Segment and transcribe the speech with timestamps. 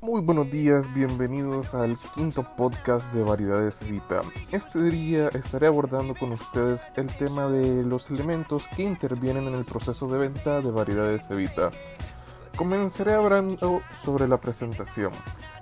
[0.00, 4.22] Muy buenos días, bienvenidos al quinto podcast de Variedades Vita.
[4.52, 9.64] Este día estaré abordando con ustedes el tema de los elementos que intervienen en el
[9.64, 11.72] proceso de venta de Variedades Evita.
[12.56, 15.10] Comenzaré hablando sobre la presentación.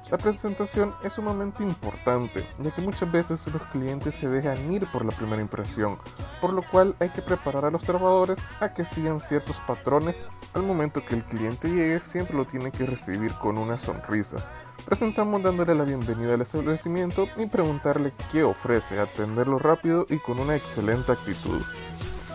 [0.09, 5.05] La presentación es sumamente importante, ya que muchas veces los clientes se dejan ir por
[5.05, 5.99] la primera impresión,
[6.41, 10.15] por lo cual hay que preparar a los trabajadores a que sigan ciertos patrones.
[10.55, 14.37] Al momento que el cliente llegue, siempre lo tiene que recibir con una sonrisa.
[14.85, 20.55] Presentamos dándole la bienvenida al establecimiento y preguntarle qué ofrece, atenderlo rápido y con una
[20.55, 21.61] excelente actitud.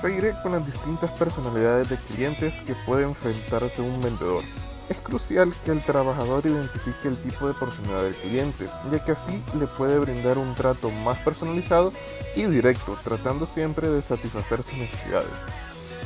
[0.02, 4.44] Seguiré con las distintas personalidades de clientes que puede enfrentarse un vendedor.
[4.92, 9.42] Es crucial que el trabajador identifique el tipo de personalidad del cliente, ya que así
[9.58, 11.94] le puede brindar un trato más personalizado
[12.36, 15.32] y directo, tratando siempre de satisfacer sus necesidades.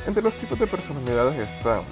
[0.06, 1.82] Entre los tipos de personalidades están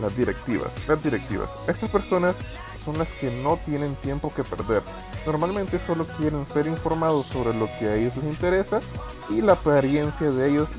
[0.00, 0.70] las directivas.
[0.86, 1.50] Las directivas.
[1.66, 2.36] Estas personas
[2.84, 4.84] son las que no tienen tiempo que perder.
[5.26, 8.80] Normalmente solo quieren ser informados sobre lo que a ellos les interesa
[9.28, 10.70] y la apariencia de ellos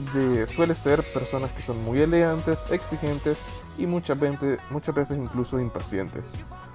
[0.55, 3.37] suele ser personas que son muy elegantes, exigentes
[3.79, 6.25] y muchas veces, muchas veces incluso impacientes.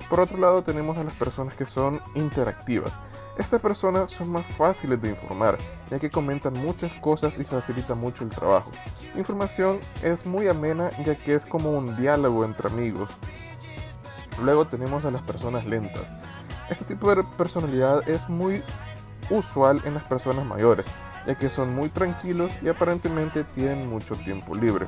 [0.09, 2.93] Por otro lado tenemos a las personas que son interactivas.
[3.39, 5.59] Estas personas son más fáciles de informar,
[5.91, 8.71] ya que comentan muchas cosas y facilitan mucho el trabajo.
[9.13, 13.09] La información es muy amena, ya que es como un diálogo entre amigos.
[14.43, 16.05] Luego tenemos a las personas lentas.
[16.71, 18.63] Este tipo de personalidad es muy
[19.31, 20.87] usual en las personas mayores,
[21.27, 24.87] ya que son muy tranquilos y aparentemente tienen mucho tiempo libre.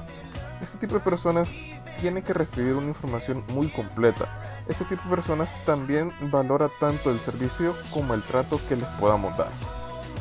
[0.62, 1.54] Este tipo de personas
[2.00, 4.26] tiene que recibir una información muy completa.
[4.68, 9.36] Este tipo de personas también valora tanto el servicio como el trato que les podamos
[9.36, 9.50] dar.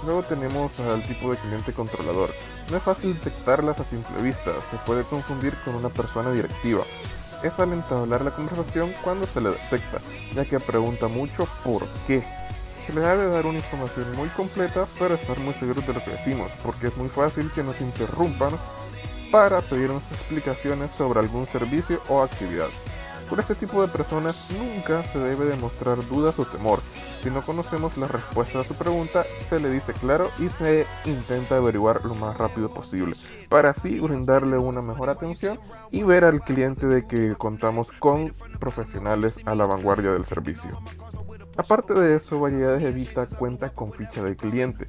[0.04, 2.32] Luego tenemos al tipo de cliente controlador.
[2.70, 6.84] No es fácil detectarlas a simple vista, se puede confundir con una persona directiva.
[7.42, 10.00] Es al entablar la conversación cuando se le detecta,
[10.36, 12.24] ya que pregunta mucho por qué.
[12.86, 16.12] Se le debe dar una información muy completa para estar muy seguros de lo que
[16.12, 18.52] decimos, porque es muy fácil que nos interrumpan
[19.32, 22.68] para pedirnos explicaciones sobre algún servicio o actividad.
[23.30, 26.80] Con este tipo de personas nunca se debe demostrar dudas o temor.
[27.22, 31.58] Si no conocemos la respuesta a su pregunta, se le dice claro y se intenta
[31.58, 33.16] averiguar lo más rápido posible,
[33.50, 35.60] para así brindarle una mejor atención
[35.90, 40.80] y ver al cliente de que contamos con profesionales a la vanguardia del servicio.
[41.58, 44.86] Aparte de eso, Variedades Evita cuenta con ficha de cliente.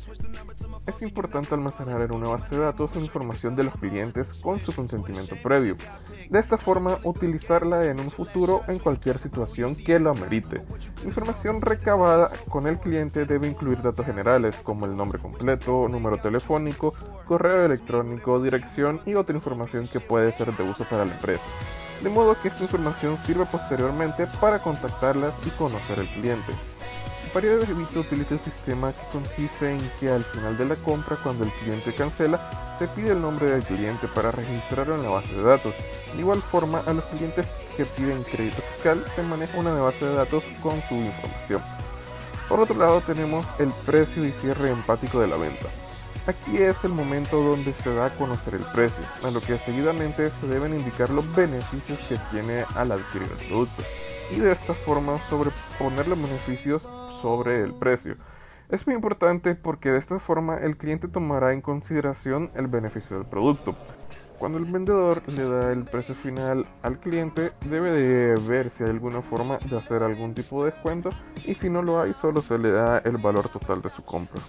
[0.86, 4.72] Es importante almacenar en una base de datos la información de los clientes con su
[4.72, 5.76] consentimiento previo.
[6.30, 10.62] De esta forma, utilizarla en un futuro en cualquier situación que lo amerite.
[11.04, 16.94] Información recabada con el cliente debe incluir datos generales como el nombre completo, número telefónico,
[17.26, 21.44] correo electrónico, dirección y otra información que puede ser de uso para la empresa
[22.02, 26.52] de modo que esta información sirve posteriormente para contactarlas y conocer al cliente.
[27.36, 31.44] Variedades Evita utiliza el sistema que consiste en que al final de la compra, cuando
[31.44, 32.40] el cliente cancela,
[32.78, 35.74] se pide el nombre del cliente para registrarlo en la base de datos.
[36.14, 37.44] De igual forma, a los clientes
[37.76, 41.60] que piden crédito fiscal se maneja una base de datos con su información.
[42.48, 45.68] Por otro lado, tenemos el precio y cierre empático de la venta.
[46.26, 50.30] Aquí es el momento donde se da a conocer el precio, a lo que seguidamente
[50.30, 53.82] se deben indicar los beneficios que tiene al adquirir el producto
[54.30, 56.88] y de esta forma sobreponer los beneficios
[57.20, 58.16] sobre el precio.
[58.68, 63.26] Es muy importante porque de esta forma el cliente tomará en consideración el beneficio del
[63.26, 63.76] producto.
[64.38, 68.90] Cuando el vendedor le da el precio final al cliente, debe de ver si hay
[68.90, 71.10] alguna forma de hacer algún tipo de descuento
[71.46, 74.42] y si no lo hay, solo se le da el valor total de su compra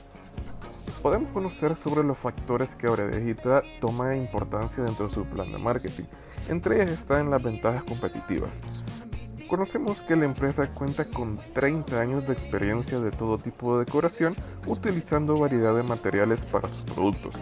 [1.07, 6.03] podemos conocer sobre los factores que Digita toma importancia dentro de su plan de marketing.
[6.49, 8.51] Entre ellas están las ventajas competitivas.
[9.47, 14.35] Conocemos que la empresa cuenta con 30 años de experiencia de todo tipo de decoración
[14.65, 17.33] utilizando variedad de materiales para sus productos.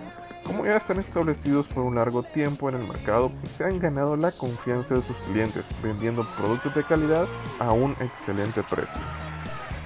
[0.43, 4.31] Como ya están establecidos por un largo tiempo en el mercado, se han ganado la
[4.31, 7.27] confianza de sus clientes vendiendo productos de calidad
[7.57, 9.01] a un excelente precio.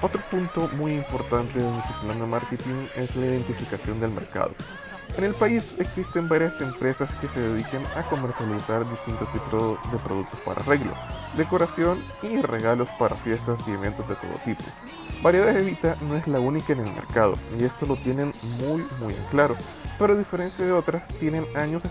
[0.01, 4.51] Otro punto muy importante en su plan de marketing es la identificación del mercado.
[5.17, 10.39] En el país existen varias empresas que se dedican a comercializar distintos tipos de productos
[10.41, 10.93] para arreglo,
[11.35, 14.63] decoración y regalos para fiestas y eventos de todo tipo.
[15.21, 19.13] Variedad Evita no es la única en el mercado y esto lo tienen muy muy
[19.13, 19.57] en claro,
[19.97, 21.83] pero a diferencia de otras tienen años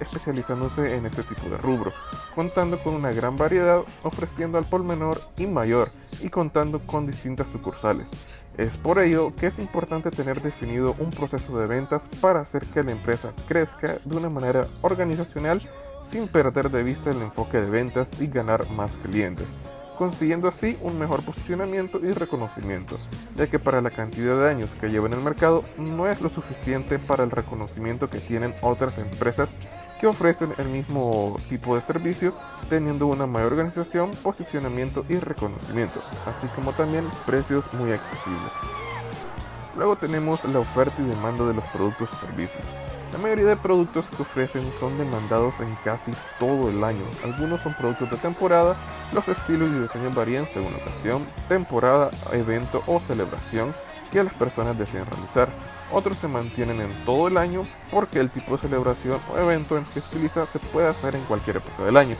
[0.00, 1.92] especializándose en este tipo de rubro,
[2.34, 5.88] contando con una gran variedad, ofreciendo al por menor y mayor
[6.22, 8.08] y contando con distintas sucursales.
[8.58, 12.82] Es por ello que es importante tener definido un proceso de ventas para hacer que
[12.82, 15.62] la empresa crezca de una manera organizacional
[16.04, 19.46] sin perder de vista el enfoque de ventas y ganar más clientes.
[20.02, 22.96] consiguiendo así un mejor posicionamiento y reconocimiento,
[23.36, 26.28] ya que para la cantidad de años que lleva en el mercado no es lo
[26.28, 29.48] suficiente para el reconocimiento que tienen otras empresas
[30.02, 32.34] que ofrecen el mismo tipo de servicio,
[32.68, 38.50] teniendo una mayor organización, posicionamiento y reconocimiento, así como también precios muy accesibles.
[39.76, 42.64] Luego tenemos la oferta y demanda de los productos y servicios.
[43.12, 47.04] La mayoría de productos que ofrecen son demandados en casi todo el año.
[47.22, 48.74] Algunos son productos de temporada,
[49.12, 53.72] los estilos y diseños varían según ocasión, temporada, evento o celebración
[54.10, 55.48] que las personas desean realizar.
[55.92, 59.84] Otros se mantienen en todo el año porque el tipo de celebración o evento en
[59.84, 62.16] que se utiliza se puede hacer en cualquier época del año,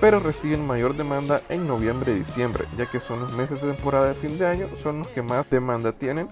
[0.00, 4.08] pero reciben mayor demanda en noviembre y diciembre, ya que son los meses de temporada
[4.08, 6.28] de fin de año, son los que más demanda tienen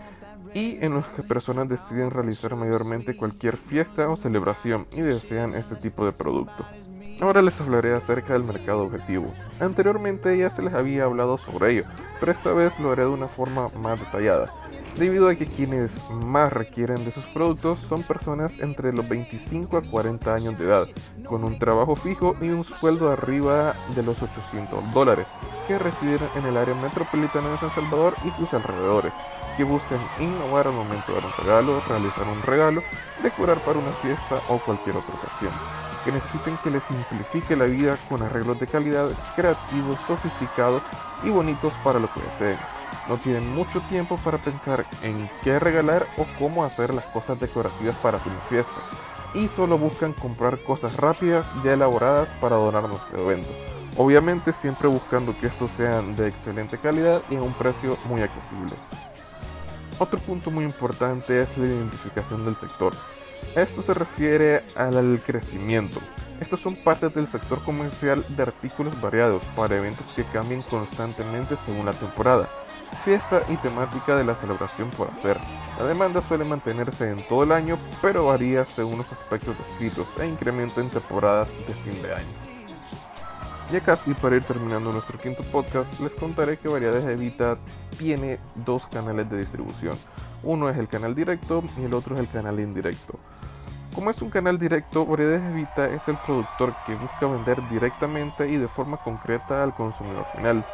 [0.53, 5.77] y en los que personas deciden realizar mayormente cualquier fiesta o celebración y desean este
[5.77, 6.65] tipo de producto.
[7.21, 9.33] Ahora les hablaré acerca del mercado objetivo.
[9.61, 11.85] Anteriormente ya se les había hablado sobre ello,
[12.21, 14.53] pero esta vez lo haré de una forma más detallada,
[14.97, 19.83] debido a que quienes más requieren de sus productos son personas entre los 25 a
[19.83, 20.89] 40 años de edad,
[21.29, 25.27] con un trabajo fijo y un sueldo arriba de los 800 dólares,
[25.69, 29.13] que residen en el área metropolitana de San Salvador y sus alrededores
[29.57, 32.83] que buscan innovar al momento de dar un regalo, realizar un regalo,
[33.23, 35.53] decorar para una fiesta o cualquier otra ocasión.
[36.05, 40.83] Que necesiten que les simplifique la vida con arreglos de calidad, creativos, sofisticados
[41.25, 42.59] y bonitos para lo que deseen.
[43.09, 47.97] No tienen mucho tiempo para pensar en qué regalar o cómo hacer las cosas decorativas
[47.97, 48.73] para su fiesta.
[49.35, 53.49] Y solo buscan comprar cosas rápidas ya elaboradas para donar nuestro evento.
[53.97, 58.75] Obviamente siempre buscando que estos sean de excelente calidad y a un precio muy accesible.
[59.99, 62.93] Otro punto muy importante es la identificación del sector.
[63.55, 66.01] Esto se refiere al crecimiento.
[66.41, 71.87] Estos son partes del sector comercial de artículos variados para eventos que cambian constantemente según
[71.87, 72.47] la temporada,
[73.05, 75.39] fiesta y temática de la celebración por hacer.
[75.79, 80.27] La demanda suele mantenerse en todo el año, pero varía según los aspectos descritos e
[80.27, 82.57] incrementa en temporadas de fin de año.
[83.71, 87.59] Ya casi para ir terminando nuestro quinto podcast, les contaré que Variedades Evita
[87.99, 89.99] tiene dos canales de distribución.
[90.45, 93.19] Uno es el canal directo y el otro es el canal indirecto.
[93.93, 98.57] Como es un canal directo, Variedades Evita es el productor que busca vender directamente y
[98.57, 100.65] de forma concreta al consumidor final,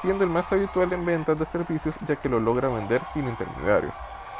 [0.00, 3.92] siendo el más habitual en ventas de servicios ya que lo logra vender sin intermediarios.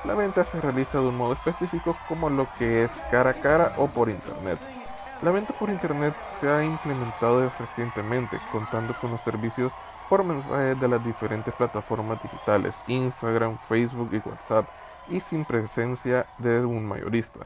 [0.04, 3.72] La venta se realiza de un modo específico como lo que es cara a cara
[3.78, 4.58] o por internet.
[5.22, 9.72] La venta por internet se ha implementado recientemente, contando con los servicios
[10.08, 14.68] por mensaje de las diferentes plataformas digitales, Instagram, Facebook y WhatsApp,
[15.08, 17.40] y sin presencia de un mayorista.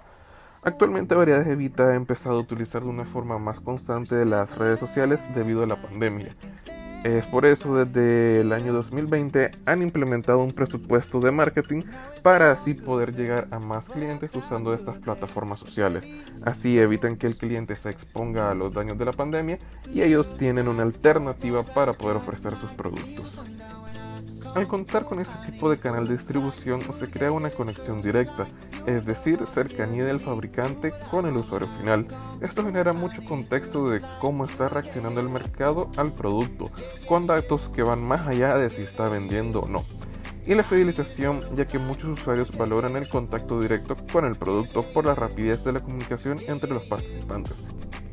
[0.62, 5.20] Actualmente Variedades Evita ha empezado a utilizar de una forma más constante las redes sociales
[5.35, 6.37] debido a la pandemia,
[7.05, 11.83] es por eso desde el año 2020 han implementado un presupuesto de marketing
[12.23, 16.05] para así poder llegar a más clientes usando estas plataformas sociales.
[16.45, 19.59] Así evitan que el cliente se exponga a los daños de la pandemia
[19.93, 23.41] y ellos tienen una alternativa para poder ofrecer sus productos.
[24.55, 28.47] Al contar con este tipo de canal de distribución se crea una conexión directa,
[28.85, 32.07] es decir, cercanía del fabricante con el usuario final.
[32.43, 36.71] Esto genera mucho contexto de cómo está reaccionando el mercado al producto,
[37.09, 39.85] con datos que van más allá de si está vendiendo o no.
[40.47, 45.06] Y la fidelización, ya que muchos usuarios valoran el contacto directo con el producto por
[45.06, 47.55] la rapidez de la comunicación entre los participantes.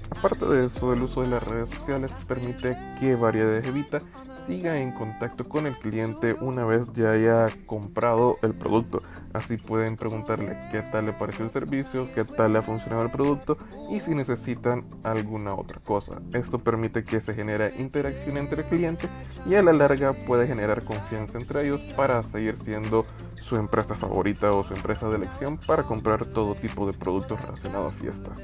[0.10, 4.02] Aparte de eso, el uso de las redes sociales permite que Variedades Evita
[4.50, 9.04] siga en contacto con el cliente una vez ya haya comprado el producto.
[9.32, 13.12] Así pueden preguntarle qué tal le pareció el servicio, qué tal le ha funcionado el
[13.12, 13.60] producto
[13.92, 16.20] y si necesitan alguna otra cosa.
[16.34, 19.08] Esto permite que se genere interacción entre el cliente
[19.46, 23.06] y a la larga puede generar confianza entre ellos para seguir siendo
[23.40, 27.94] su empresa favorita o su empresa de elección para comprar todo tipo de productos relacionados
[27.94, 28.42] a fiestas.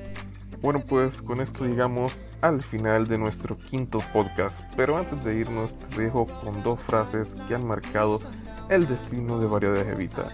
[0.62, 5.74] Bueno, pues con esto llegamos al final de nuestro quinto podcast, pero antes de irnos
[5.80, 8.22] te dejo con dos frases que han marcado
[8.70, 10.30] el destino de Variedades Evita.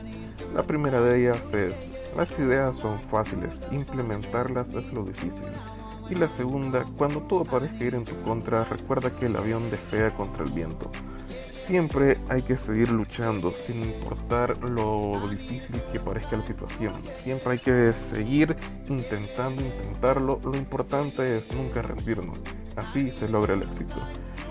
[0.54, 5.48] La primera de ellas es, las ideas son fáciles, implementarlas es lo difícil.
[6.12, 10.14] Y la segunda, cuando todo parezca ir en tu contra, recuerda que el avión despega
[10.14, 10.92] contra el viento
[11.72, 16.94] siempre hay que seguir luchando sin importar lo difícil que parezca la situación.
[17.04, 18.58] Siempre hay que seguir
[18.90, 20.42] intentando intentarlo.
[20.44, 22.38] Lo importante es nunca rendirnos.
[22.76, 23.96] Así se logra el éxito.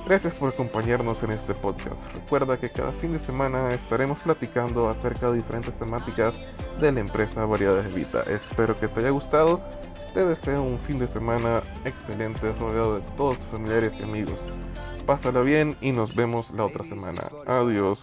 [0.07, 2.03] Gracias por acompañarnos en este podcast.
[2.15, 6.35] Recuerda que cada fin de semana estaremos platicando acerca de diferentes temáticas
[6.81, 8.23] de la empresa Variedades Vita.
[8.23, 9.61] Espero que te haya gustado.
[10.15, 14.39] Te deseo un fin de semana excelente rodeado de todos tus familiares y amigos.
[15.07, 17.23] Pásala bien y nos vemos la otra semana.
[17.47, 18.01] Adiós.